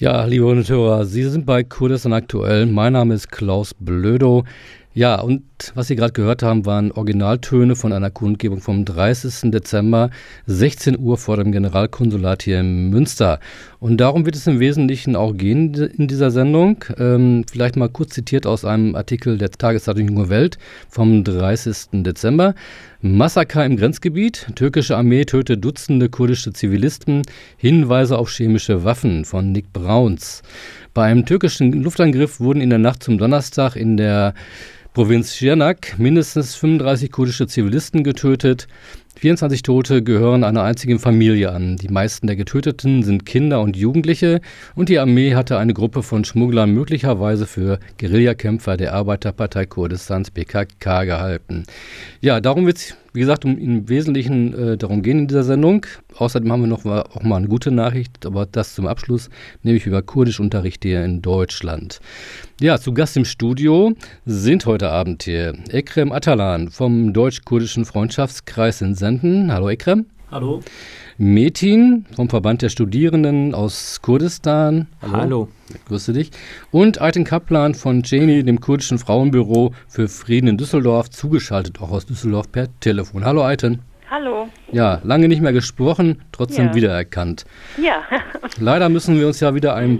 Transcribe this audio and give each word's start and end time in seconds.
Ja, 0.00 0.24
liebe 0.26 0.44
Hörer, 0.44 1.06
Sie 1.06 1.24
sind 1.24 1.44
bei 1.44 1.64
Kurdistan 1.64 2.12
aktuell. 2.12 2.66
Mein 2.66 2.92
Name 2.92 3.14
ist 3.14 3.32
Klaus 3.32 3.74
Blödo. 3.74 4.44
Ja, 4.94 5.20
und 5.20 5.42
was 5.74 5.88
Sie 5.88 5.96
gerade 5.96 6.12
gehört 6.12 6.44
haben, 6.44 6.66
waren 6.66 6.92
Originaltöne 6.92 7.74
von 7.74 7.92
einer 7.92 8.10
Kundgebung 8.10 8.60
vom 8.60 8.84
30. 8.84 9.50
Dezember, 9.50 10.10
16 10.46 10.96
Uhr 11.00 11.18
vor 11.18 11.36
dem 11.36 11.50
Generalkonsulat 11.50 12.44
hier 12.44 12.60
in 12.60 12.90
Münster. 12.90 13.40
Und 13.80 13.96
darum 13.96 14.24
wird 14.24 14.36
es 14.36 14.46
im 14.46 14.60
Wesentlichen 14.60 15.16
auch 15.16 15.36
gehen 15.36 15.74
in 15.74 16.06
dieser 16.06 16.30
Sendung. 16.30 16.84
Ähm, 16.96 17.44
vielleicht 17.50 17.74
mal 17.74 17.88
kurz 17.88 18.14
zitiert 18.14 18.46
aus 18.46 18.64
einem 18.64 18.94
Artikel 18.94 19.36
der 19.36 19.50
Tageszeitung 19.50 20.08
Junge 20.10 20.28
Welt 20.28 20.58
vom 20.88 21.24
30. 21.24 22.04
Dezember. 22.04 22.54
Massaker 23.00 23.64
im 23.64 23.76
Grenzgebiet. 23.76 24.48
Türkische 24.56 24.96
Armee 24.96 25.24
tötet 25.24 25.64
Dutzende 25.64 26.08
kurdische 26.08 26.52
Zivilisten. 26.52 27.22
Hinweise 27.56 28.18
auf 28.18 28.28
chemische 28.28 28.82
Waffen 28.82 29.24
von 29.24 29.52
Nick 29.52 29.72
Brauns. 29.72 30.42
Bei 30.94 31.04
einem 31.04 31.24
türkischen 31.24 31.84
Luftangriff 31.84 32.40
wurden 32.40 32.60
in 32.60 32.70
der 32.70 32.80
Nacht 32.80 33.04
zum 33.04 33.16
Donnerstag 33.16 33.76
in 33.76 33.96
der 33.96 34.34
Provinz 34.94 35.36
Schirnak 35.36 35.96
mindestens 35.96 36.56
35 36.56 37.12
kurdische 37.12 37.46
Zivilisten 37.46 38.02
getötet. 38.02 38.66
24 39.18 39.62
Tote 39.62 40.04
gehören 40.04 40.44
einer 40.44 40.62
einzigen 40.62 41.00
Familie 41.00 41.50
an. 41.50 41.76
Die 41.76 41.88
meisten 41.88 42.28
der 42.28 42.36
Getöteten 42.36 43.02
sind 43.02 43.26
Kinder 43.26 43.60
und 43.60 43.76
Jugendliche 43.76 44.40
und 44.76 44.88
die 44.88 45.00
Armee 45.00 45.34
hatte 45.34 45.58
eine 45.58 45.74
Gruppe 45.74 46.04
von 46.04 46.24
Schmugglern 46.24 46.70
möglicherweise 46.70 47.46
für 47.46 47.80
Guerillakämpfer 47.98 48.76
der 48.76 48.94
Arbeiterpartei 48.94 49.66
Kurdistans 49.66 50.30
PKK 50.30 51.02
gehalten. 51.02 51.64
Ja, 52.20 52.40
darum 52.40 52.66
wird 52.66 52.96
wie 53.18 53.22
gesagt, 53.22 53.44
um 53.44 53.58
im 53.58 53.88
Wesentlichen 53.88 54.54
äh, 54.54 54.76
darum 54.76 55.02
gehen 55.02 55.18
in 55.18 55.26
dieser 55.26 55.42
Sendung. 55.42 55.84
Außerdem 56.18 56.52
haben 56.52 56.60
wir 56.60 56.68
noch 56.68 56.84
mal, 56.84 57.02
auch 57.02 57.24
mal 57.24 57.38
eine 57.38 57.48
gute 57.48 57.72
Nachricht, 57.72 58.24
aber 58.24 58.46
das 58.46 58.76
zum 58.76 58.86
Abschluss, 58.86 59.28
nämlich 59.64 59.86
über 59.86 60.02
Kurdischunterricht 60.02 60.84
hier 60.84 61.04
in 61.04 61.20
Deutschland. 61.20 61.98
Ja, 62.60 62.78
zu 62.78 62.94
Gast 62.94 63.16
im 63.16 63.24
Studio 63.24 63.92
sind 64.24 64.66
heute 64.66 64.90
Abend 64.90 65.24
hier 65.24 65.54
Ekrem 65.72 66.12
Atalan 66.12 66.70
vom 66.70 67.12
Deutsch-Kurdischen 67.12 67.86
Freundschaftskreis 67.86 68.82
in 68.82 68.94
Senden. 68.94 69.52
Hallo 69.52 69.68
Ekrem. 69.68 70.06
Hallo. 70.30 70.60
Metin 71.20 72.06
vom 72.14 72.28
Verband 72.28 72.62
der 72.62 72.68
Studierenden 72.68 73.52
aus 73.52 74.00
Kurdistan. 74.02 74.86
Hallo. 75.02 75.12
Hallo. 75.12 75.48
Grüße 75.88 76.12
dich. 76.12 76.30
Und 76.70 77.00
Ayten 77.00 77.24
Kaplan 77.24 77.74
von 77.74 78.02
Jeni, 78.04 78.44
dem 78.44 78.60
kurdischen 78.60 79.00
Frauenbüro 79.00 79.72
für 79.88 80.06
Frieden 80.06 80.46
in 80.46 80.58
Düsseldorf, 80.58 81.10
zugeschaltet 81.10 81.80
auch 81.80 81.90
aus 81.90 82.06
Düsseldorf 82.06 82.52
per 82.52 82.68
Telefon. 82.78 83.24
Hallo 83.24 83.42
Ayten. 83.42 83.80
Hallo. 84.10 84.48
Ja, 84.72 85.02
lange 85.04 85.28
nicht 85.28 85.42
mehr 85.42 85.52
gesprochen, 85.52 86.22
trotzdem 86.32 86.68
ja. 86.68 86.74
wiedererkannt. 86.74 87.44
Ja. 87.76 88.02
Leider 88.58 88.88
müssen 88.88 89.18
wir 89.18 89.26
uns 89.26 89.40
ja 89.40 89.54
wieder 89.54 89.74
einem 89.74 89.98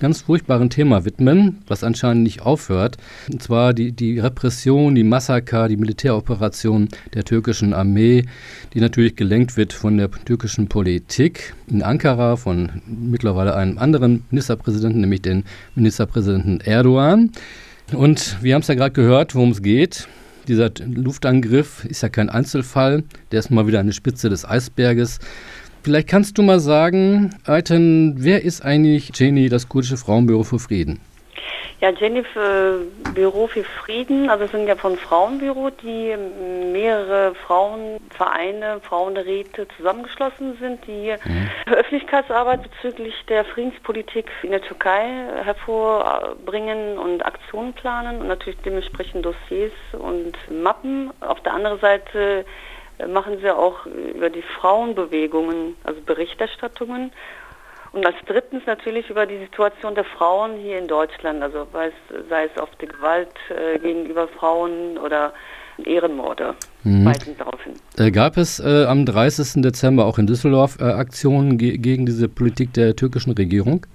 ganz 0.00 0.20
furchtbaren 0.20 0.68
Thema 0.68 1.06
widmen, 1.06 1.62
was 1.66 1.82
anscheinend 1.82 2.24
nicht 2.24 2.42
aufhört. 2.42 2.98
Und 3.32 3.42
zwar 3.42 3.72
die, 3.72 3.92
die 3.92 4.18
Repression, 4.18 4.94
die 4.94 5.02
Massaker, 5.02 5.68
die 5.68 5.78
Militäroperation 5.78 6.88
der 7.14 7.24
türkischen 7.24 7.72
Armee, 7.72 8.26
die 8.74 8.80
natürlich 8.80 9.16
gelenkt 9.16 9.56
wird 9.56 9.72
von 9.72 9.96
der 9.96 10.10
türkischen 10.10 10.68
Politik 10.68 11.54
in 11.68 11.82
Ankara, 11.82 12.36
von 12.36 12.82
mittlerweile 12.86 13.54
einem 13.54 13.78
anderen 13.78 14.24
Ministerpräsidenten, 14.30 15.00
nämlich 15.00 15.22
den 15.22 15.44
Ministerpräsidenten 15.74 16.60
Erdogan. 16.60 17.32
Und 17.94 18.36
wir 18.42 18.54
haben 18.54 18.60
es 18.60 18.68
ja 18.68 18.74
gerade 18.74 18.92
gehört, 18.92 19.34
worum 19.34 19.52
es 19.52 19.62
geht. 19.62 20.06
Dieser 20.48 20.70
Luftangriff 20.86 21.84
ist 21.84 22.02
ja 22.02 22.08
kein 22.08 22.30
Einzelfall, 22.30 23.04
der 23.32 23.40
ist 23.40 23.50
mal 23.50 23.66
wieder 23.66 23.80
eine 23.80 23.92
Spitze 23.92 24.30
des 24.30 24.46
Eisberges. 24.46 25.18
Vielleicht 25.82 26.08
kannst 26.08 26.38
du 26.38 26.42
mal 26.42 26.58
sagen, 26.58 27.34
Ayten, 27.44 28.14
wer 28.16 28.42
ist 28.42 28.64
eigentlich 28.64 29.12
Jenny, 29.14 29.50
das 29.50 29.68
kurdische 29.68 29.98
Frauenbüro 29.98 30.44
für 30.44 30.58
Frieden? 30.58 31.00
Ja, 31.80 31.90
Jennifer 31.90 32.80
Büro 33.14 33.46
für 33.46 33.62
Frieden, 33.62 34.28
also 34.30 34.44
es 34.44 34.50
sind 34.50 34.66
ja 34.66 34.74
von 34.74 34.96
Frauenbüro, 34.96 35.70
die 35.70 36.16
mehrere 36.72 37.34
Frauenvereine, 37.46 38.80
Frauenräte 38.80 39.68
zusammengeschlossen 39.76 40.56
sind, 40.58 40.84
die 40.88 41.14
mhm. 41.24 41.48
Öffentlichkeitsarbeit 41.72 42.62
bezüglich 42.62 43.14
der 43.28 43.44
Friedenspolitik 43.44 44.26
in 44.42 44.50
der 44.50 44.62
Türkei 44.62 45.06
hervorbringen 45.44 46.98
und 46.98 47.24
Aktionen 47.24 47.72
planen 47.74 48.20
und 48.20 48.26
natürlich 48.26 48.58
dementsprechend 48.64 49.24
Dossiers 49.24 49.72
und 49.92 50.36
Mappen. 50.50 51.12
Auf 51.20 51.40
der 51.42 51.54
anderen 51.54 51.78
Seite 51.78 52.44
machen 53.06 53.38
sie 53.40 53.50
auch 53.50 53.86
über 53.86 54.30
die 54.30 54.42
Frauenbewegungen, 54.42 55.76
also 55.84 56.00
Berichterstattungen 56.00 57.12
und 57.92 58.04
als 58.04 58.16
drittens 58.26 58.62
natürlich 58.66 59.08
über 59.10 59.26
die 59.26 59.38
Situation 59.38 59.94
der 59.94 60.04
Frauen 60.04 60.56
hier 60.58 60.78
in 60.78 60.88
Deutschland, 60.88 61.42
also 61.42 61.66
sei 61.72 61.86
es, 61.86 62.28
sei 62.28 62.44
es 62.44 62.60
auf 62.60 62.70
die 62.80 62.86
Gewalt 62.86 63.32
äh, 63.50 63.78
gegenüber 63.78 64.28
Frauen 64.28 64.98
oder 64.98 65.32
Ehrenmorde. 65.84 66.54
Mhm. 66.84 67.12
Äh, 67.96 68.10
gab 68.10 68.36
es 68.36 68.60
äh, 68.60 68.84
am 68.84 69.06
30. 69.06 69.62
Dezember 69.62 70.06
auch 70.06 70.18
in 70.18 70.26
Düsseldorf 70.26 70.78
äh, 70.80 70.84
Aktionen 70.84 71.58
ge 71.58 71.78
gegen 71.78 72.06
diese 72.06 72.28
Politik 72.28 72.72
der 72.74 72.96
türkischen 72.96 73.32
Regierung? 73.32 73.86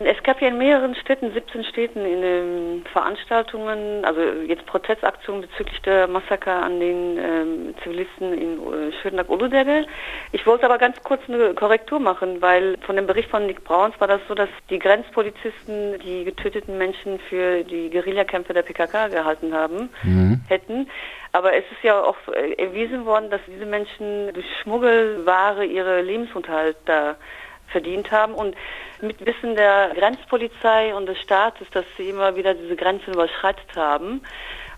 Es 0.00 0.22
gab 0.22 0.40
ja 0.40 0.48
in 0.48 0.58
mehreren 0.58 0.94
Städten, 0.94 1.32
17 1.32 1.64
Städten, 1.64 2.04
in 2.04 2.22
ähm, 2.22 2.84
Veranstaltungen, 2.92 4.04
also 4.04 4.20
jetzt 4.46 4.64
Protestaktionen 4.66 5.42
bezüglich 5.42 5.80
der 5.82 6.06
Massaker 6.06 6.62
an 6.62 6.78
den 6.78 7.18
ähm, 7.18 7.74
Zivilisten 7.82 8.32
in 8.32 8.58
äh, 8.58 8.92
Schönenack-Uludere. 9.02 9.86
Ich 10.32 10.46
wollte 10.46 10.66
aber 10.66 10.78
ganz 10.78 11.02
kurz 11.02 11.22
eine 11.28 11.52
Korrektur 11.54 11.98
machen, 11.98 12.40
weil 12.40 12.76
von 12.86 12.94
dem 12.94 13.06
Bericht 13.06 13.28
von 13.28 13.46
Nick 13.46 13.64
Brauns 13.64 13.98
war 13.98 14.06
das 14.06 14.20
so, 14.28 14.34
dass 14.34 14.48
die 14.70 14.78
Grenzpolizisten 14.78 15.98
die 15.98 16.24
getöteten 16.24 16.78
Menschen 16.78 17.18
für 17.28 17.64
die 17.64 17.90
Guerillakämpfe 17.90 18.54
der 18.54 18.62
PKK 18.62 19.08
gehalten 19.08 19.52
haben, 19.52 19.90
mhm. 20.04 20.40
hätten. 20.48 20.88
Aber 21.32 21.54
es 21.54 21.64
ist 21.72 21.82
ja 21.82 22.00
auch 22.00 22.16
äh, 22.32 22.52
erwiesen 22.54 23.04
worden, 23.04 23.30
dass 23.30 23.40
diese 23.46 23.66
Menschen 23.66 24.32
durch 24.32 24.46
Schmuggelware 24.62 25.64
ihre 25.64 26.02
Lebensunterhalt 26.02 26.76
da 26.84 27.16
verdient 27.70 28.10
haben 28.10 28.34
und 28.34 28.56
mit 29.00 29.24
Wissen 29.24 29.54
der 29.54 29.92
Grenzpolizei 29.94 30.94
und 30.94 31.06
des 31.06 31.18
Staates, 31.20 31.68
dass 31.72 31.84
sie 31.96 32.08
immer 32.10 32.36
wieder 32.36 32.54
diese 32.54 32.76
Grenzen 32.76 33.14
überschreitet 33.14 33.76
haben. 33.76 34.22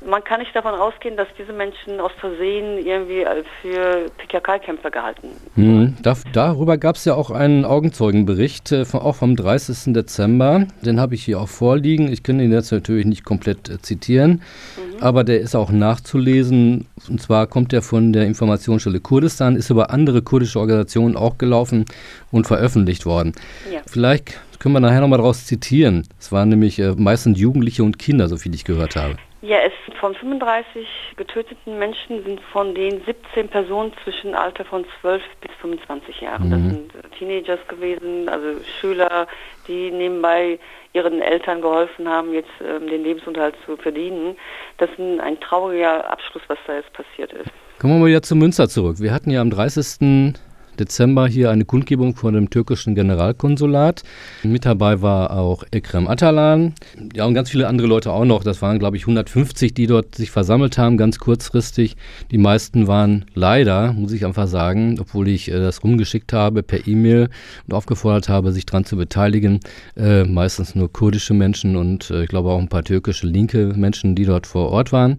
Man 0.02 0.24
kann 0.24 0.40
nicht 0.40 0.56
davon 0.56 0.74
ausgehen, 0.74 1.16
dass 1.16 1.28
diese 1.38 1.52
Menschen 1.52 2.00
aus 2.00 2.12
Versehen 2.20 2.78
irgendwie 2.78 3.26
für 3.60 4.10
PKK-Kämpfer 4.16 4.90
gehalten 4.90 5.28
mhm. 5.56 5.96
Da, 6.02 6.16
darüber 6.32 6.78
gab 6.78 6.96
es 6.96 7.04
ja 7.04 7.14
auch 7.14 7.30
einen 7.30 7.66
Augenzeugenbericht, 7.66 8.72
äh, 8.72 8.84
auch 8.92 9.16
vom 9.16 9.36
30. 9.36 9.92
Dezember. 9.92 10.66
Den 10.82 11.00
habe 11.00 11.14
ich 11.14 11.24
hier 11.24 11.38
auch 11.38 11.48
vorliegen. 11.48 12.10
Ich 12.10 12.22
kann 12.22 12.40
ihn 12.40 12.50
jetzt 12.50 12.72
natürlich 12.72 13.04
nicht 13.04 13.24
komplett 13.24 13.68
äh, 13.68 13.82
zitieren, 13.82 14.42
mhm. 14.76 15.02
aber 15.02 15.22
der 15.22 15.40
ist 15.40 15.54
auch 15.54 15.70
nachzulesen. 15.70 16.86
Und 17.08 17.20
zwar 17.20 17.46
kommt 17.46 17.74
er 17.74 17.82
von 17.82 18.14
der 18.14 18.24
Informationsstelle 18.24 19.00
Kurdistan, 19.00 19.54
ist 19.54 19.68
über 19.68 19.90
andere 19.90 20.22
kurdische 20.22 20.60
Organisationen 20.60 21.16
auch 21.16 21.36
gelaufen 21.36 21.84
und 22.30 22.46
veröffentlicht 22.46 23.04
worden. 23.04 23.34
Ja. 23.70 23.80
Vielleicht 23.86 24.40
können 24.58 24.74
wir 24.74 24.80
nachher 24.80 25.00
nochmal 25.00 25.18
daraus 25.18 25.44
zitieren. 25.44 26.06
Es 26.18 26.32
waren 26.32 26.48
nämlich 26.48 26.78
äh, 26.78 26.94
meistens 26.96 27.38
Jugendliche 27.38 27.84
und 27.84 27.98
Kinder, 27.98 28.28
so 28.28 28.38
viel 28.38 28.54
ich 28.54 28.64
gehört 28.64 28.96
habe. 28.96 29.16
Ja, 29.42 29.56
es 29.64 29.72
von 29.98 30.14
35 30.14 30.86
getöteten 31.16 31.78
Menschen 31.78 32.22
sind 32.24 32.40
von 32.52 32.74
den 32.74 33.02
17 33.06 33.48
Personen 33.48 33.92
zwischen 34.04 34.34
Alter 34.34 34.66
von 34.66 34.84
12 35.00 35.22
bis 35.40 35.50
25 35.62 36.20
Jahren. 36.20 36.48
Mhm. 36.48 36.50
Das 36.50 36.60
sind 36.60 36.94
äh, 36.94 37.18
Teenagers 37.18 37.60
gewesen, 37.66 38.28
also 38.28 38.62
Schüler, 38.80 39.26
die 39.66 39.90
nebenbei 39.90 40.58
ihren 40.92 41.22
Eltern 41.22 41.62
geholfen 41.62 42.06
haben, 42.06 42.34
jetzt 42.34 42.50
ähm, 42.62 42.86
den 42.88 43.02
Lebensunterhalt 43.02 43.54
zu 43.64 43.78
verdienen. 43.78 44.36
Das 44.76 44.90
ist 44.90 44.98
ein 44.98 45.40
trauriger 45.40 46.10
Abschluss, 46.10 46.42
was 46.48 46.58
da 46.66 46.74
jetzt 46.74 46.92
passiert 46.92 47.32
ist. 47.32 47.50
Kommen 47.78 47.94
wir 47.94 48.00
mal 48.00 48.08
wieder 48.08 48.22
zu 48.22 48.36
Münster 48.36 48.68
zurück. 48.68 48.96
Wir 49.00 49.12
hatten 49.12 49.30
ja 49.30 49.40
am 49.40 49.48
30. 49.48 50.34
Dezember 50.80 51.28
hier 51.28 51.50
eine 51.50 51.64
Kundgebung 51.64 52.16
vor 52.16 52.32
dem 52.32 52.50
türkischen 52.50 52.94
Generalkonsulat. 52.94 54.02
Mit 54.42 54.64
dabei 54.64 55.02
war 55.02 55.32
auch 55.32 55.62
Ekrem 55.70 56.08
Atalan, 56.08 56.74
ja 57.14 57.26
und 57.26 57.34
ganz 57.34 57.50
viele 57.50 57.68
andere 57.68 57.86
Leute 57.86 58.10
auch 58.10 58.24
noch. 58.24 58.42
Das 58.42 58.62
waren, 58.62 58.78
glaube 58.78 58.96
ich, 58.96 59.02
150, 59.02 59.74
die 59.74 59.86
dort 59.86 60.14
sich 60.14 60.30
versammelt 60.30 60.78
haben, 60.78 60.96
ganz 60.96 61.18
kurzfristig. 61.18 61.96
Die 62.30 62.38
meisten 62.38 62.86
waren 62.86 63.26
leider, 63.34 63.92
muss 63.92 64.12
ich 64.12 64.24
einfach 64.24 64.48
sagen, 64.48 64.96
obwohl 64.98 65.28
ich 65.28 65.50
äh, 65.50 65.58
das 65.58 65.84
rumgeschickt 65.84 66.32
habe 66.32 66.62
per 66.62 66.88
E-Mail 66.88 67.28
und 67.66 67.74
aufgefordert 67.74 68.28
habe, 68.28 68.52
sich 68.52 68.66
daran 68.66 68.84
zu 68.84 68.96
beteiligen, 68.96 69.60
äh, 69.96 70.24
meistens 70.24 70.74
nur 70.74 70.92
kurdische 70.92 71.34
Menschen 71.34 71.76
und 71.76 72.10
äh, 72.10 72.22
ich 72.22 72.28
glaube 72.28 72.50
auch 72.50 72.58
ein 72.58 72.68
paar 72.68 72.84
türkische 72.84 73.26
linke 73.26 73.74
Menschen, 73.76 74.14
die 74.14 74.24
dort 74.24 74.46
vor 74.46 74.70
Ort 74.70 74.92
waren. 74.92 75.16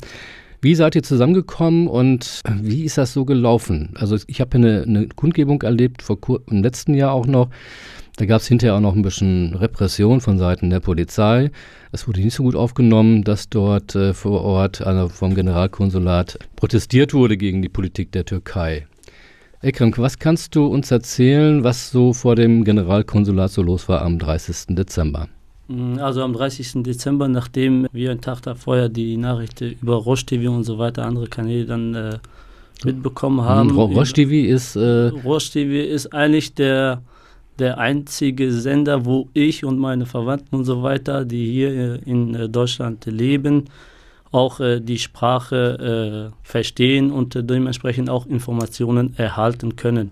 Wie 0.63 0.75
seid 0.75 0.95
ihr 0.95 1.01
zusammengekommen 1.01 1.87
und 1.87 2.41
wie 2.61 2.83
ist 2.83 2.99
das 2.99 3.13
so 3.13 3.25
gelaufen? 3.25 3.95
Also 3.95 4.15
ich 4.27 4.41
habe 4.41 4.57
eine, 4.57 4.83
eine 4.83 5.07
Kundgebung 5.07 5.63
erlebt, 5.63 6.03
vor 6.03 6.19
im 6.51 6.61
letzten 6.61 6.93
Jahr 6.93 7.13
auch 7.13 7.25
noch. 7.25 7.49
Da 8.17 8.25
gab 8.25 8.41
es 8.41 8.47
hinterher 8.47 8.75
auch 8.75 8.79
noch 8.79 8.95
ein 8.95 9.01
bisschen 9.01 9.55
Repression 9.55 10.21
von 10.21 10.37
Seiten 10.37 10.69
der 10.69 10.79
Polizei. 10.79 11.49
Es 11.91 12.07
wurde 12.07 12.21
nicht 12.21 12.35
so 12.35 12.43
gut 12.43 12.55
aufgenommen, 12.55 13.23
dass 13.23 13.49
dort 13.49 13.95
äh, 13.95 14.13
vor 14.13 14.41
Ort 14.41 14.81
also 14.81 15.09
vom 15.09 15.33
Generalkonsulat 15.33 16.37
protestiert 16.55 17.15
wurde 17.15 17.37
gegen 17.37 17.63
die 17.63 17.69
Politik 17.69 18.11
der 18.11 18.25
Türkei. 18.25 18.85
Ekrem, 19.63 19.91
was 19.97 20.19
kannst 20.19 20.55
du 20.55 20.67
uns 20.67 20.91
erzählen, 20.91 21.63
was 21.63 21.89
so 21.89 22.13
vor 22.13 22.35
dem 22.35 22.63
Generalkonsulat 22.65 23.49
so 23.49 23.63
los 23.63 23.89
war 23.89 24.03
am 24.03 24.19
30. 24.19 24.75
Dezember? 24.75 25.27
Mm, 25.71 25.99
also 25.99 26.23
am 26.23 26.33
30. 26.33 26.83
Dezember, 26.83 27.27
nachdem 27.27 27.87
wir 27.91 28.11
einen 28.11 28.21
Tag 28.21 28.41
davor 28.41 28.89
die 28.89 29.17
Nachrichten 29.17 29.75
über 29.81 29.95
Roche 29.95 30.25
TV 30.25 30.51
und 30.51 30.63
so 30.63 30.77
weiter, 30.77 31.05
andere 31.05 31.27
Kanäle 31.27 31.65
dann 31.65 31.95
äh, 31.95 32.17
mitbekommen 32.83 33.41
haben. 33.41 33.71
Ro 33.71 33.85
Roche 33.85 34.13
TV 34.13 34.53
ist. 34.53 34.75
Äh 34.75 35.07
Roche 35.09 35.51
TV 35.51 35.89
ist 35.89 36.13
eigentlich 36.13 36.53
der, 36.55 37.01
der 37.59 37.77
einzige 37.77 38.51
Sender, 38.51 39.05
wo 39.05 39.29
ich 39.33 39.63
und 39.63 39.79
meine 39.79 40.05
Verwandten 40.05 40.55
und 40.55 40.65
so 40.65 40.83
weiter, 40.83 41.25
die 41.25 41.51
hier 41.51 41.69
äh, 41.71 41.99
in 42.05 42.35
äh, 42.35 42.49
Deutschland 42.49 43.05
leben, 43.05 43.65
auch 44.31 44.59
äh, 44.59 44.79
die 44.79 44.99
Sprache 44.99 46.31
äh, 46.33 46.47
verstehen 46.47 47.11
und 47.11 47.37
dementsprechend 47.49 48.09
auch 48.09 48.25
Informationen 48.25 49.13
erhalten 49.17 49.75
können. 49.75 50.11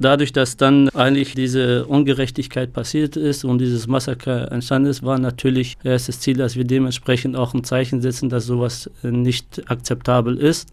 Dadurch, 0.00 0.32
dass 0.32 0.56
dann 0.56 0.88
eigentlich 0.90 1.34
diese 1.34 1.84
Ungerechtigkeit 1.84 2.72
passiert 2.72 3.18
ist 3.18 3.44
und 3.44 3.58
dieses 3.58 3.86
Massaker 3.86 4.50
entstanden 4.50 4.88
ist, 4.88 5.02
war 5.02 5.18
natürlich 5.18 5.76
erstes 5.84 6.20
Ziel, 6.20 6.38
dass 6.38 6.56
wir 6.56 6.64
dementsprechend 6.64 7.36
auch 7.36 7.52
ein 7.52 7.64
Zeichen 7.64 8.00
setzen, 8.00 8.30
dass 8.30 8.46
sowas 8.46 8.90
äh, 9.04 9.10
nicht 9.10 9.70
akzeptabel 9.70 10.38
ist 10.38 10.72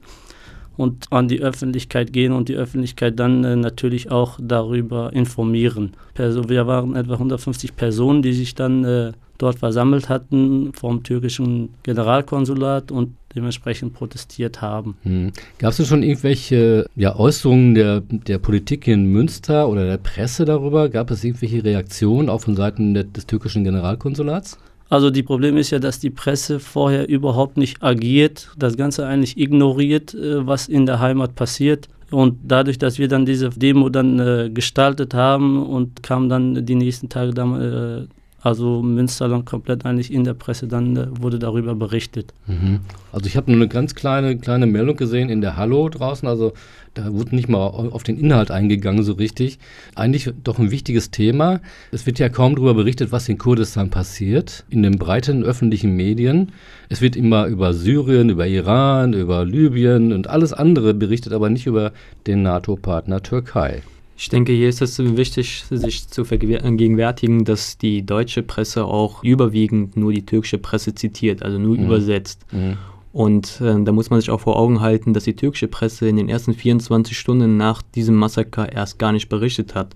und 0.77 1.11
an 1.11 1.27
die 1.27 1.41
Öffentlichkeit 1.41 2.13
gehen 2.13 2.31
und 2.31 2.47
die 2.47 2.55
Öffentlichkeit 2.55 3.19
dann 3.19 3.43
äh, 3.43 3.57
natürlich 3.57 4.11
auch 4.11 4.39
darüber 4.41 5.11
informieren. 5.11 5.91
Wir 6.15 6.65
waren 6.65 6.95
etwa 6.95 7.13
150 7.13 7.75
Personen, 7.75 8.21
die 8.21 8.31
sich 8.31 8.55
dann 8.55 8.85
äh, 8.85 9.11
dort 9.37 9.59
versammelt 9.59 10.09
hatten 10.09 10.73
vom 10.73 11.03
türkischen 11.03 11.69
Generalkonsulat 11.83 12.91
und 12.91 13.15
dementsprechend 13.35 13.93
protestiert 13.93 14.61
haben. 14.61 14.95
Hm. 15.03 15.31
Gab 15.59 15.77
es 15.77 15.87
schon 15.87 16.03
irgendwelche 16.03 16.87
ja, 16.95 17.15
Äußerungen 17.15 17.75
der, 17.75 18.01
der 18.01 18.39
Politik 18.39 18.87
in 18.87 19.05
Münster 19.05 19.69
oder 19.69 19.85
der 19.85 19.97
Presse 19.97 20.45
darüber? 20.45 20.89
Gab 20.89 21.11
es 21.11 21.23
irgendwelche 21.23 21.63
Reaktionen 21.63 22.29
auch 22.29 22.41
von 22.41 22.55
Seiten 22.55 22.93
des, 22.93 23.11
des 23.11 23.27
türkischen 23.27 23.63
Generalkonsulats? 23.63 24.57
Also 24.89 25.09
die 25.09 25.23
Problem 25.23 25.57
ist 25.57 25.71
ja, 25.71 25.79
dass 25.79 25.99
die 25.99 26.09
Presse 26.09 26.59
vorher 26.59 27.09
überhaupt 27.09 27.57
nicht 27.57 27.83
agiert, 27.83 28.49
das 28.57 28.77
Ganze 28.77 29.05
eigentlich 29.05 29.37
ignoriert, 29.37 30.13
äh, 30.13 30.45
was 30.47 30.67
in 30.67 30.85
der 30.85 30.99
Heimat 30.99 31.35
passiert. 31.35 31.89
Und 32.09 32.37
dadurch, 32.43 32.77
dass 32.77 32.99
wir 32.99 33.09
dann 33.09 33.25
diese 33.25 33.49
Demo 33.49 33.89
dann 33.89 34.17
äh, 34.19 34.49
gestaltet 34.49 35.13
haben 35.13 35.65
und 35.65 36.03
kam 36.03 36.29
dann 36.29 36.65
die 36.65 36.75
nächsten 36.75 37.09
Tage 37.09 37.33
dann, 37.33 37.61
äh, 37.61 38.07
also 38.47 38.81
Münsterland 38.81 39.45
komplett 39.45 39.85
eigentlich 39.85 40.11
in 40.11 40.23
der 40.23 40.33
Presse, 40.33 40.67
dann 40.67 40.95
äh, 40.95 41.07
wurde 41.21 41.39
darüber 41.39 41.75
berichtet. 41.75 42.33
Mhm. 42.47 42.79
Also 43.11 43.27
ich 43.27 43.37
habe 43.37 43.51
nur 43.51 43.59
eine 43.59 43.67
ganz 43.67 43.93
kleine, 43.93 44.37
kleine 44.37 44.65
Meldung 44.65 44.95
gesehen 44.95 45.29
in 45.29 45.41
der 45.41 45.57
Hallo 45.57 45.89
draußen, 45.89 46.27
also 46.27 46.53
da 46.93 47.13
wurde 47.13 47.35
nicht 47.35 47.47
mal 47.47 47.67
auf 47.67 48.01
den 48.01 48.17
Inhalt 48.17 48.49
eingegangen 48.49 49.03
so 49.03 49.13
richtig. 49.13 49.59
Eigentlich 49.93 50.33
doch 50.43 50.57
ein 50.57 50.71
wichtiges 50.71 51.11
Thema. 51.11 51.59
Es 51.91 52.07
wird 52.07 52.17
ja 52.17 52.27
kaum 52.27 52.55
darüber 52.55 52.73
berichtet, 52.73 53.11
was 53.11 53.29
in 53.29 53.37
Kurdistan 53.37 53.91
passiert, 53.91 54.65
in 54.69 54.81
den 54.81 54.97
breiten 54.97 55.43
öffentlichen 55.43 55.95
Medien. 55.95 56.53
Es 56.89 57.01
wird 57.01 57.15
immer 57.15 57.45
über 57.45 57.75
Syrien, 57.75 58.29
über 58.29 58.47
Iran, 58.47 59.13
über 59.13 59.45
Libyen 59.45 60.11
und 60.11 60.27
alles 60.27 60.53
andere 60.53 60.95
berichtet, 60.95 61.33
aber 61.33 61.51
nicht 61.51 61.67
über 61.67 61.91
den 62.25 62.41
NATO-Partner 62.41 63.21
Türkei. 63.21 63.83
Ich 64.19 64.29
denke, 64.29 64.51
hier 64.51 64.67
ist 64.67 64.81
es 64.81 64.97
wichtig, 64.97 65.65
sich 65.69 66.07
zu 66.07 66.25
vergegenwärtigen, 66.25 67.45
dass 67.45 67.77
die 67.77 68.03
deutsche 68.03 68.41
Presse 68.41 68.83
auch 68.83 69.23
überwiegend 69.23 69.95
nur 69.95 70.11
die 70.11 70.25
türkische 70.25 70.57
Presse 70.57 70.95
zitiert, 70.95 71.43
also 71.43 71.59
nur 71.59 71.77
mhm. 71.77 71.85
übersetzt. 71.85 72.43
Mhm. 72.51 72.77
Und 73.13 73.61
äh, 73.61 73.83
da 73.83 73.91
muss 73.91 74.09
man 74.09 74.19
sich 74.19 74.31
auch 74.31 74.41
vor 74.41 74.57
Augen 74.57 74.81
halten, 74.81 75.13
dass 75.13 75.25
die 75.25 75.35
türkische 75.35 75.67
Presse 75.67 76.07
in 76.07 76.17
den 76.17 76.29
ersten 76.29 76.53
24 76.53 77.17
Stunden 77.17 77.57
nach 77.57 77.81
diesem 77.81 78.15
Massaker 78.15 78.71
erst 78.71 78.97
gar 78.97 79.11
nicht 79.11 79.29
berichtet 79.29 79.75
hat. 79.75 79.95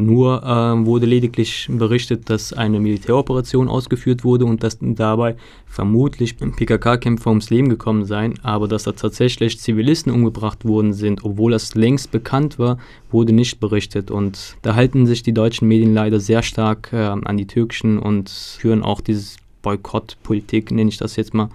Nur 0.00 0.44
äh, 0.44 0.86
wurde 0.86 1.06
lediglich 1.06 1.68
berichtet, 1.68 2.30
dass 2.30 2.52
eine 2.52 2.78
Militäroperation 2.78 3.66
ausgeführt 3.66 4.22
wurde 4.22 4.44
und 4.44 4.62
dass 4.62 4.78
dabei 4.80 5.34
vermutlich 5.66 6.36
PKK-Kämpfer 6.36 7.30
ums 7.30 7.50
Leben 7.50 7.68
gekommen 7.68 8.04
seien, 8.04 8.38
aber 8.44 8.68
dass 8.68 8.84
da 8.84 8.92
tatsächlich 8.92 9.58
Zivilisten 9.58 10.12
umgebracht 10.12 10.64
worden 10.64 10.92
sind, 10.92 11.24
obwohl 11.24 11.50
das 11.50 11.74
längst 11.74 12.12
bekannt 12.12 12.60
war, 12.60 12.78
wurde 13.10 13.32
nicht 13.32 13.58
berichtet. 13.58 14.12
Und 14.12 14.56
da 14.62 14.76
halten 14.76 15.04
sich 15.04 15.24
die 15.24 15.34
deutschen 15.34 15.66
Medien 15.66 15.94
leider 15.94 16.20
sehr 16.20 16.44
stark 16.44 16.92
äh, 16.92 16.98
an 16.98 17.36
die 17.36 17.48
türkischen 17.48 17.98
und 17.98 18.30
führen 18.30 18.84
auch 18.84 19.00
dieses 19.00 19.36
Boykottpolitik, 19.62 20.70
nenne 20.70 20.90
ich 20.90 20.98
das 20.98 21.16
jetzt 21.16 21.34
mal, 21.34 21.48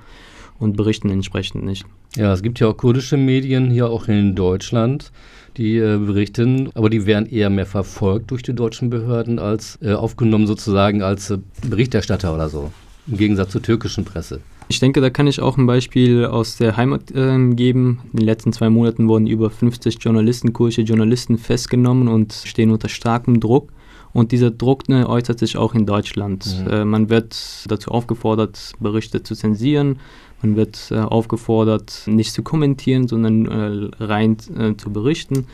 und 0.59 0.75
berichten 0.75 1.09
entsprechend 1.09 1.63
nicht. 1.63 1.85
Ja, 2.15 2.31
es 2.31 2.43
gibt 2.43 2.59
ja 2.59 2.67
auch 2.67 2.77
kurdische 2.77 3.17
Medien 3.17 3.71
hier 3.71 3.89
auch 3.89 4.07
in 4.07 4.35
Deutschland 4.35 5.11
die 5.57 5.77
äh, 5.77 5.97
berichten, 5.97 6.69
aber 6.73 6.89
die 6.89 7.05
werden 7.05 7.27
eher 7.27 7.49
mehr 7.49 7.65
verfolgt 7.65 8.31
durch 8.31 8.43
die 8.43 8.53
deutschen 8.53 8.89
Behörden 8.89 9.39
als 9.39 9.77
äh, 9.81 9.93
aufgenommen 9.93 10.47
sozusagen 10.47 11.01
als 11.01 11.29
äh, 11.29 11.37
Berichterstatter 11.67 12.33
oder 12.33 12.49
so, 12.49 12.71
im 13.07 13.17
Gegensatz 13.17 13.51
zur 13.51 13.61
türkischen 13.61 14.05
Presse. 14.05 14.41
Ich 14.69 14.79
denke, 14.79 15.01
da 15.01 15.09
kann 15.09 15.27
ich 15.27 15.41
auch 15.41 15.57
ein 15.57 15.67
Beispiel 15.67 16.25
aus 16.25 16.57
der 16.57 16.77
Heimat 16.77 17.11
äh, 17.11 17.37
geben. 17.53 17.99
In 18.13 18.19
den 18.19 18.25
letzten 18.25 18.53
zwei 18.53 18.69
Monaten 18.69 19.07
wurden 19.07 19.27
über 19.27 19.49
50 19.49 19.97
Journalisten, 19.99 20.53
kurdische 20.53 20.81
Journalisten 20.81 21.37
festgenommen 21.37 22.07
und 22.07 22.33
stehen 22.33 22.71
unter 22.71 22.89
starkem 22.89 23.39
Druck. 23.39 23.71
Und 24.13 24.31
dieser 24.31 24.51
Druck 24.51 24.87
ne, 24.89 25.09
äußert 25.09 25.39
sich 25.39 25.57
auch 25.57 25.73
in 25.73 25.85
Deutschland. 25.85 26.45
Mhm. 26.65 26.71
Äh, 26.71 26.85
man 26.85 27.09
wird 27.09 27.35
dazu 27.67 27.91
aufgefordert, 27.91 28.73
Berichte 28.79 29.23
zu 29.23 29.35
zensieren. 29.35 29.99
Man 30.43 30.55
wird 30.55 30.91
äh, 30.91 30.99
aufgefordert, 30.99 32.03
nicht 32.05 32.33
zu 32.33 32.43
kommentieren, 32.43 33.07
sondern 33.07 33.45
äh, 33.45 34.03
rein 34.03 34.37
äh, 34.57 34.75
zu 34.75 34.91
berichten. 34.91 35.47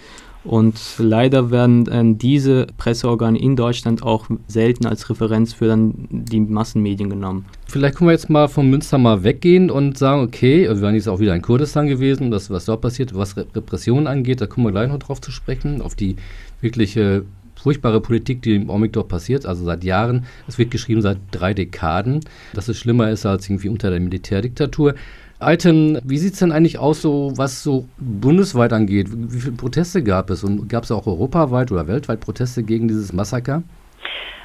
Und 0.45 0.79
leider 0.97 1.51
werden 1.51 1.87
äh, 1.87 2.15
diese 2.17 2.65
Presseorgane 2.77 3.37
in 3.37 3.55
Deutschland 3.55 4.03
auch 4.03 4.27
selten 4.47 4.87
als 4.87 5.09
Referenz 5.09 5.53
für 5.53 5.67
dann 5.67 6.07
die 6.09 6.39
Massenmedien 6.39 7.09
genommen. 7.09 7.45
Vielleicht 7.67 7.97
können 7.97 8.07
wir 8.07 8.13
jetzt 8.13 8.29
mal 8.29 8.47
von 8.47 8.69
Münster 8.69 8.97
mal 8.97 9.23
weggehen 9.23 9.69
und 9.69 9.97
sagen, 9.97 10.23
okay, 10.23 10.67
wir 10.67 10.81
waren 10.81 10.95
jetzt 10.95 11.09
auch 11.09 11.19
wieder 11.19 11.35
in 11.35 11.41
Kurdistan 11.41 11.87
gewesen, 11.87 12.31
das, 12.31 12.49
was 12.49 12.65
dort 12.65 12.81
passiert, 12.81 13.13
was 13.13 13.35
Repressionen 13.37 14.07
angeht, 14.07 14.39
da 14.39 14.47
kommen 14.47 14.65
wir 14.65 14.71
gleich 14.71 14.89
noch 14.89 14.99
drauf 14.99 15.19
zu 15.19 15.31
sprechen, 15.31 15.81
auf 15.81 15.95
die 15.95 16.15
wirkliche 16.61 17.25
furchtbare 17.61 18.01
Politik, 18.01 18.41
die 18.41 18.55
im 18.55 18.69
Augenblick 18.69 18.93
dort 18.93 19.09
passiert, 19.09 19.45
also 19.45 19.63
seit 19.63 19.83
Jahren. 19.83 20.25
Es 20.47 20.57
wird 20.57 20.71
geschrieben 20.71 21.01
seit 21.01 21.17
drei 21.31 21.53
Dekaden, 21.53 22.21
dass 22.53 22.67
es 22.67 22.77
schlimmer 22.77 23.09
ist 23.09 23.25
als 23.25 23.49
irgendwie 23.49 23.69
unter 23.69 23.89
der 23.89 23.99
Militärdiktatur. 23.99 24.95
Alten, 25.39 25.99
wie 26.03 26.17
sieht 26.17 26.33
es 26.33 26.39
denn 26.39 26.51
eigentlich 26.51 26.79
aus, 26.79 27.01
so, 27.01 27.31
was 27.37 27.63
so 27.63 27.87
bundesweit 27.97 28.73
angeht? 28.73 29.07
Wie 29.09 29.39
viele 29.39 29.55
Proteste 29.55 30.03
gab 30.03 30.29
es? 30.29 30.43
Und 30.43 30.67
gab 30.67 30.83
es 30.83 30.91
auch 30.91 31.07
europaweit 31.07 31.71
oder 31.71 31.87
weltweit 31.87 32.19
Proteste 32.19 32.61
gegen 32.61 32.89
dieses 32.89 33.13
Massaker? 33.13 33.63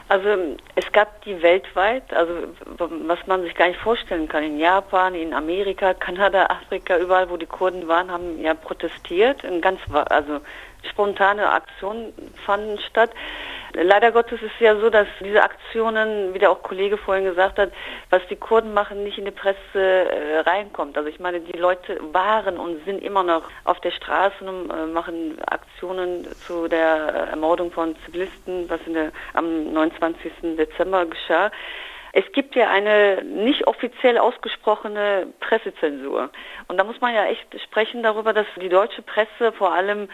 Also 0.08 0.28
es 0.76 0.84
gab 0.92 1.24
die 1.24 1.42
weltweit, 1.42 2.12
also 2.14 2.32
was 2.78 3.18
man 3.26 3.42
sich 3.42 3.54
gar 3.54 3.68
nicht 3.68 3.80
vorstellen 3.80 4.28
kann. 4.28 4.44
In 4.44 4.58
Japan, 4.58 5.14
in 5.14 5.32
Amerika, 5.32 5.94
Kanada, 5.94 6.46
Afrika, 6.46 6.98
überall, 6.98 7.28
wo 7.30 7.36
die 7.36 7.46
Kurden 7.46 7.88
waren, 7.88 8.10
haben 8.10 8.40
ja 8.40 8.54
protestiert. 8.54 9.42
In 9.42 9.60
ganz, 9.60 9.80
also 10.10 10.40
spontane 10.90 11.50
Aktionen 11.50 12.12
fanden 12.44 12.78
statt. 12.78 13.10
Leider 13.76 14.12
Gottes 14.12 14.40
ist 14.40 14.52
es 14.54 14.60
ja 14.60 14.76
so, 14.76 14.88
dass 14.88 15.08
diese 15.18 15.42
Aktionen, 15.42 16.32
wie 16.32 16.38
der 16.38 16.52
auch 16.52 16.62
Kollege 16.62 16.96
vorhin 16.96 17.24
gesagt 17.24 17.58
hat, 17.58 17.72
was 18.08 18.22
die 18.30 18.36
Kurden 18.36 18.72
machen, 18.72 19.02
nicht 19.02 19.18
in 19.18 19.24
die 19.24 19.32
Presse 19.32 19.58
äh, 19.74 20.38
reinkommt. 20.40 20.96
Also 20.96 21.08
ich 21.08 21.18
meine, 21.18 21.40
die 21.40 21.58
Leute 21.58 21.98
waren 22.12 22.56
und 22.56 22.84
sind 22.84 23.02
immer 23.02 23.24
noch 23.24 23.42
auf 23.64 23.80
der 23.80 23.90
Straße 23.90 24.44
und 24.44 24.70
äh, 24.70 24.86
machen 24.86 25.38
Aktionen 25.46 26.24
zu 26.46 26.68
der 26.68 27.28
Ermordung 27.32 27.72
von 27.72 27.96
Zivilisten, 28.06 28.70
was 28.70 28.78
der, 28.86 29.10
am 29.32 29.72
29. 29.72 30.56
Dezember 30.56 31.06
geschah. 31.06 31.50
Es 32.16 32.30
gibt 32.30 32.54
ja 32.54 32.70
eine 32.70 33.24
nicht 33.24 33.66
offiziell 33.66 34.18
ausgesprochene 34.18 35.26
Pressezensur. 35.40 36.30
Und 36.68 36.78
da 36.78 36.84
muss 36.84 37.00
man 37.00 37.12
ja 37.12 37.24
echt 37.24 37.60
sprechen 37.60 38.04
darüber, 38.04 38.32
dass 38.32 38.46
die 38.54 38.68
deutsche 38.68 39.02
Presse 39.02 39.50
vor 39.50 39.72
allem 39.72 40.08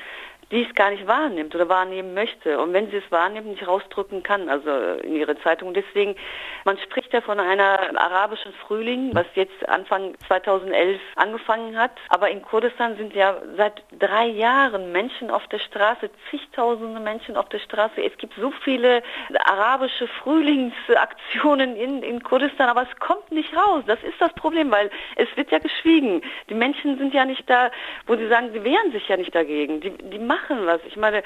die 0.51 0.67
es 0.69 0.75
gar 0.75 0.91
nicht 0.91 1.07
wahrnimmt 1.07 1.55
oder 1.55 1.69
wahrnehmen 1.69 2.15
möchte 2.15 2.59
und 2.59 2.73
wenn 2.73 2.91
sie 2.91 2.97
es 2.97 3.11
wahrnimmt, 3.11 3.47
nicht 3.47 3.67
rausdrücken 3.67 4.23
kann, 4.23 4.49
also 4.49 4.71
in 5.03 5.15
ihre 5.15 5.39
Zeitung. 5.43 5.75
Deswegen, 5.75 6.17
man 6.65 6.77
spricht 6.79 7.13
ja 7.13 7.21
von 7.21 7.39
einer 7.39 7.79
arabischen 8.01 8.53
Frühling, 8.67 9.11
was 9.15 9.27
jetzt 9.35 9.69
Anfang 9.69 10.15
2011 10.27 11.01
angefangen 11.17 11.79
hat, 11.79 11.93
aber 12.09 12.31
in 12.31 12.43
Kurdistan 12.43 12.97
sind 12.97 13.15
ja 13.15 13.37
seit 13.57 13.83
drei 13.99 14.27
Jahren 14.27 14.91
Menschen 14.93 15.31
auf 15.31 15.47
der 15.49 15.61
Straße, 15.61 16.11
zigtausende 16.31 17.01
Menschen 17.01 17.37
auf 17.37 17.49
der 17.49 17.61
Straße. 17.61 18.03
Es 18.03 18.17
gibt 18.19 18.35
so 18.35 18.51
viele 18.65 19.03
arabische 19.45 20.09
Frühlingsaktionen 20.23 21.77
in, 21.77 22.03
in 22.03 22.23
Kurdistan, 22.23 22.69
aber 22.69 22.83
es 22.83 22.99
kommt 22.99 23.31
nicht 23.31 23.55
raus. 23.57 23.85
Das 23.87 24.03
ist 24.03 24.21
das 24.21 24.33
Problem, 24.35 24.71
weil 24.71 24.91
es 25.17 25.29
wird 25.37 25.53
ja 25.53 25.59
geschwiegen. 25.59 26.23
Die 26.49 26.55
Menschen 26.55 26.99
sind 26.99 27.15
ja 27.15 27.25
nicht 27.25 27.49
da, 27.49 27.71
wo 28.07 28.17
sie 28.17 28.29
sagen, 28.29 28.51
sie 28.53 28.65
wehren 28.65 28.91
sich 28.91 29.07
ja 29.09 29.17
nicht 29.17 29.35
dagegen. 29.35 29.81
Die, 29.81 29.91
die 29.91 30.19
machen 30.19 30.40
machen 30.41 30.67
was. 30.67 30.81
Ich 30.87 30.97
meine, 30.97 31.23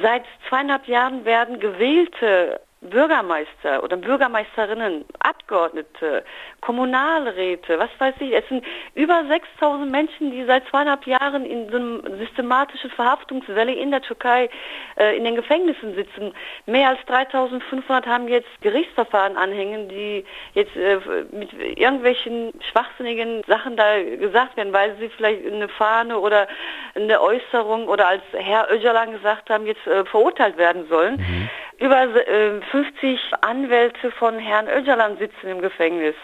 seit 0.00 0.24
zweieinhalb 0.48 0.86
Jahren 0.86 1.24
werden 1.24 1.60
gewählte 1.60 2.60
Bürgermeister 2.82 3.82
oder 3.82 3.96
Bürgermeisterinnen, 3.96 5.04
Abgeordnete, 5.18 6.24
Kommunalräte, 6.60 7.78
was 7.78 7.88
weiß 7.98 8.14
ich. 8.20 8.32
Es 8.32 8.46
sind 8.48 8.64
über 8.94 9.24
6000 9.28 9.90
Menschen, 9.90 10.30
die 10.30 10.44
seit 10.44 10.66
zweieinhalb 10.68 11.06
Jahren 11.06 11.46
in 11.46 11.70
so 11.70 11.76
einer 11.76 12.16
systematischen 12.18 12.90
Verhaftungswelle 12.90 13.72
in 13.72 13.90
der 13.90 14.02
Türkei 14.02 14.50
äh, 14.98 15.16
in 15.16 15.24
den 15.24 15.36
Gefängnissen 15.36 15.94
sitzen. 15.94 16.34
Mehr 16.66 16.90
als 16.90 16.98
3500 17.06 18.06
haben 18.06 18.28
jetzt 18.28 18.48
Gerichtsverfahren 18.60 19.36
anhängen, 19.36 19.88
die 19.88 20.24
jetzt 20.52 20.76
äh, 20.76 20.98
mit 21.32 21.52
irgendwelchen 21.54 22.52
schwachsinnigen 22.70 23.42
Sachen 23.46 23.76
da 23.76 24.02
gesagt 24.02 24.56
werden, 24.56 24.72
weil 24.72 24.96
sie 24.98 25.08
vielleicht 25.08 25.46
eine 25.46 25.68
Fahne 25.68 26.18
oder 26.18 26.46
eine 26.94 27.20
Äußerung 27.20 27.88
oder 27.88 28.08
als 28.08 28.22
Herr 28.32 28.70
Öcalan 28.70 29.12
gesagt 29.12 29.48
haben, 29.48 29.66
jetzt 29.66 29.86
äh, 29.86 30.04
verurteilt 30.04 30.58
werden 30.58 30.86
sollen. 30.88 31.16
Mhm. 31.16 31.50
Über 31.78 32.04
äh, 32.26 32.60
50 32.70 33.20
Anwälte 33.42 34.10
von 34.10 34.38
Herrn 34.38 34.66
Öcalan 34.66 35.18
sitzen 35.18 35.48
im 35.48 35.60
Gefängnis. 35.60 36.14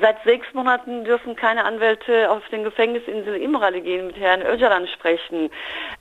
Seit 0.00 0.22
sechs 0.24 0.46
Monaten 0.54 1.04
dürfen 1.04 1.36
keine 1.36 1.64
Anwälte 1.64 2.30
auf 2.30 2.48
den 2.48 2.64
Gefängnisinsel 2.64 3.36
Imrali 3.36 3.82
gehen, 3.82 4.06
mit 4.06 4.16
Herrn 4.16 4.40
Öcalan 4.40 4.88
sprechen. 4.88 5.50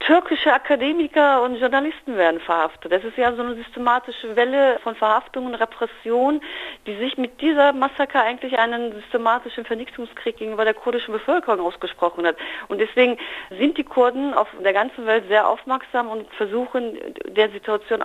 Türkische 0.06 0.52
Akademiker 0.52 1.42
und 1.44 1.56
Journalisten 1.56 2.18
werden 2.18 2.42
verhaftet. 2.42 2.92
Das 2.92 3.06
ist 3.06 3.18
ja 3.18 3.34
so 3.34 3.42
eine 3.42 3.56
systematische 3.56 4.36
Welle 4.36 4.78
von 4.84 4.96
Verhaftungen, 4.96 5.56
Repression, 5.56 6.42
die 6.86 6.98
sich 6.98 7.18
mit 7.18 7.40
dieser 7.40 7.72
Massaker 7.72 8.22
eigentlich 8.22 8.60
einen 8.60 8.92
systematischen 8.92 9.64
Vernichtungskrieg 9.64 10.36
gegenüber 10.36 10.66
der 10.66 10.74
kurdischen 10.74 11.14
Bevölkerung 11.14 11.62
ausgesprochen 11.62 12.28
hat. 12.28 12.36
Und 12.68 12.80
deswegen 12.80 13.18
sind 13.58 13.78
die 13.78 13.86
Kurden 13.86 14.34
auf 14.34 14.50
der 14.62 14.74
ganzen 14.74 15.06
Welt 15.06 15.24
sehr 15.30 15.48
aufmerksam 15.48 16.10
und 16.10 16.30
versuchen, 16.34 16.98
der 17.28 17.50
Situation 17.52 18.02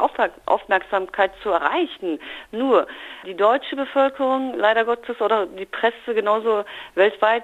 Aufmerksamkeit 0.47 1.33
zu 1.43 1.51
erreichen. 1.51 2.21
Nur 2.53 2.87
die 3.27 3.35
deutsche 3.35 3.75
Bevölkerung, 3.75 4.55
leider 4.57 4.85
Gottes, 4.85 5.21
oder 5.21 5.47
die 5.47 5.67
Presse 5.67 6.15
genauso 6.15 6.65
weltweit 6.95 7.43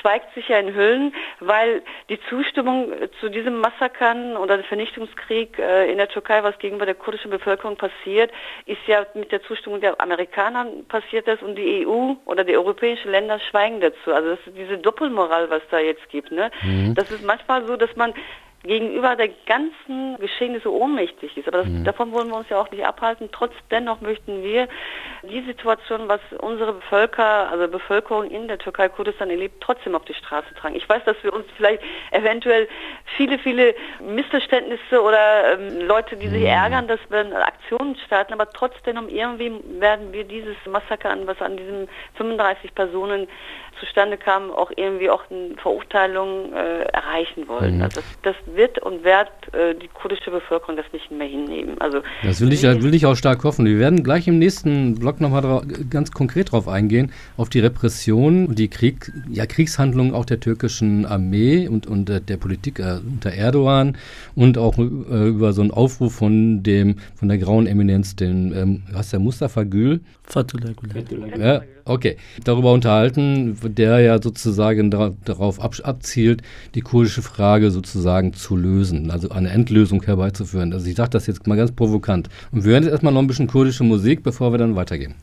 schweigt 0.00 0.32
sich 0.34 0.48
ja 0.48 0.58
in 0.58 0.74
Hüllen, 0.74 1.14
weil 1.40 1.82
die 2.08 2.18
Zustimmung 2.30 2.92
zu 3.20 3.28
diesem 3.28 3.60
Massakern 3.90 4.36
oder 4.36 4.56
dem 4.56 4.64
Vernichtungskrieg 4.64 5.58
äh, 5.58 5.90
in 5.90 5.98
der 5.98 6.08
Türkei, 6.08 6.42
was 6.42 6.58
gegenüber 6.58 6.86
der 6.86 6.94
kurdischen 6.94 7.30
Bevölkerung 7.30 7.76
passiert, 7.76 8.30
ist 8.66 8.80
ja 8.86 9.06
mit 9.14 9.32
der 9.32 9.42
Zustimmung 9.42 9.80
der 9.80 10.00
Amerikaner 10.00 10.66
passiert 10.88 11.26
das 11.26 11.42
und 11.42 11.56
die 11.56 11.86
EU 11.86 12.14
oder 12.24 12.44
die 12.44 12.56
europäischen 12.56 13.10
Länder 13.10 13.38
schweigen 13.38 13.80
dazu. 13.80 14.12
Also 14.12 14.30
das 14.30 14.38
ist 14.46 14.56
diese 14.56 14.78
Doppelmoral, 14.78 15.50
was 15.50 15.62
da 15.70 15.78
jetzt 15.78 16.08
gibt. 16.08 16.30
Ne? 16.30 16.50
Mhm. 16.62 16.94
Das 16.94 17.10
ist 17.10 17.24
manchmal 17.24 17.66
so, 17.66 17.76
dass 17.76 17.94
man 17.96 18.14
gegenüber 18.62 19.16
der 19.16 19.28
ganzen 19.46 20.18
Geschehnisse 20.18 20.70
ohnmächtig 20.70 21.36
ist. 21.36 21.48
Aber 21.48 21.58
das, 21.58 21.66
mhm. 21.66 21.84
davon 21.84 22.12
wollen 22.12 22.28
wir 22.28 22.36
uns 22.36 22.48
ja 22.50 22.60
auch 22.60 22.70
nicht 22.70 22.84
abhalten. 22.84 23.30
Trotz 23.32 23.52
dennoch 23.70 24.00
möchten 24.02 24.42
wir 24.42 24.68
die 25.22 25.40
Situation, 25.42 26.08
was 26.08 26.20
unsere 26.40 26.74
Bevölker, 26.74 27.50
also 27.50 27.68
Bevölkerung 27.68 28.30
in 28.30 28.48
der 28.48 28.58
Türkei 28.58 28.88
Kurdistan 28.88 29.30
erlebt, 29.30 29.62
trotzdem 29.62 29.94
auf 29.94 30.04
die 30.04 30.14
Straße 30.14 30.54
tragen. 30.54 30.74
Ich 30.74 30.86
weiß, 30.86 31.04
dass 31.04 31.16
wir 31.22 31.32
uns 31.32 31.46
vielleicht 31.56 31.82
eventuell 32.10 32.68
viele, 33.16 33.38
viele 33.38 33.74
Missverständnisse 34.00 35.02
oder 35.02 35.54
ähm, 35.54 35.80
Leute, 35.80 36.16
die 36.16 36.28
sich 36.28 36.42
mhm. 36.42 36.46
ärgern, 36.46 36.88
dass 36.88 37.00
wir 37.08 37.20
Aktionen 37.46 37.96
starten, 38.06 38.34
aber 38.34 38.50
trotzdem 38.50 39.08
irgendwie 39.08 39.52
werden 39.80 40.12
wir 40.12 40.24
dieses 40.24 40.56
Massaker 40.66 41.10
an, 41.10 41.26
was 41.26 41.40
an 41.40 41.56
diesen 41.56 41.88
35 42.16 42.74
Personen 42.74 43.26
zustande 43.80 44.16
kam, 44.16 44.50
auch 44.50 44.70
irgendwie 44.76 45.10
auch 45.10 45.22
eine 45.30 45.54
Verurteilung 45.56 46.52
äh, 46.52 46.82
erreichen 46.82 47.48
wollen. 47.48 47.78
Mhm. 47.78 47.82
Also 47.82 48.00
das, 48.22 48.34
das, 48.34 48.49
wird 48.54 48.78
und 48.80 49.04
wird 49.04 49.28
äh, 49.52 49.74
die 49.74 49.88
kurdische 49.88 50.30
Bevölkerung 50.30 50.76
das 50.76 50.86
nicht 50.92 51.10
mehr 51.10 51.26
hinnehmen. 51.26 51.80
Also 51.80 52.00
das 52.22 52.40
will 52.40 52.52
ich, 52.52 52.62
will 52.62 52.94
ich 52.94 53.06
auch 53.06 53.16
stark 53.16 53.44
hoffen. 53.44 53.66
Wir 53.66 53.78
werden 53.78 54.02
gleich 54.02 54.28
im 54.28 54.38
nächsten 54.38 54.94
Blog 54.96 55.20
nochmal 55.20 55.62
ganz 55.88 56.10
konkret 56.12 56.48
darauf 56.48 56.68
eingehen, 56.68 57.12
auf 57.36 57.48
die 57.48 57.60
Repression 57.60 58.46
und 58.46 58.58
die 58.58 58.68
Krieg, 58.68 59.12
ja, 59.28 59.46
Kriegshandlungen 59.46 60.14
auch 60.14 60.24
der 60.24 60.40
türkischen 60.40 61.06
Armee 61.06 61.68
und, 61.68 61.86
und 61.86 62.06
der 62.06 62.36
Politik 62.36 62.78
äh, 62.78 62.98
unter 63.06 63.32
Erdogan 63.32 63.96
und 64.34 64.58
auch 64.58 64.78
äh, 64.78 64.82
über 64.82 65.52
so 65.52 65.62
einen 65.62 65.70
Aufruf 65.70 66.14
von 66.14 66.62
dem 66.62 66.96
von 67.14 67.28
der 67.28 67.38
grauen 67.38 67.66
Eminenz, 67.66 68.16
den 68.16 68.52
ähm, 68.54 68.82
was 68.92 69.10
der 69.10 69.20
Mustafa 69.20 69.64
Gül. 69.64 70.00
Fatullah 70.22 70.72
Gül. 70.72 71.38
Ja, 71.38 71.62
okay. 71.84 72.16
Darüber 72.44 72.72
unterhalten, 72.72 73.56
der 73.62 74.00
ja 74.00 74.22
sozusagen 74.22 74.90
darauf 74.90 75.60
abzielt, 75.60 76.42
die 76.74 76.80
kurdische 76.80 77.22
Frage 77.22 77.70
sozusagen 77.70 78.32
zu 78.40 78.56
lösen, 78.56 79.10
also 79.10 79.30
eine 79.30 79.50
Endlösung 79.50 80.02
herbeizuführen. 80.02 80.72
Also 80.72 80.86
ich 80.86 80.94
dachte 80.94 81.10
das 81.10 81.26
jetzt 81.26 81.46
mal 81.46 81.56
ganz 81.56 81.72
provokant. 81.72 82.28
Und 82.52 82.64
wir 82.64 82.72
hören 82.72 82.82
jetzt 82.82 82.92
erstmal 82.92 83.12
noch 83.12 83.20
ein 83.20 83.26
bisschen 83.26 83.46
kurdische 83.46 83.84
Musik, 83.84 84.22
bevor 84.22 84.52
wir 84.52 84.58
dann 84.58 84.76
weitergehen. 84.76 85.14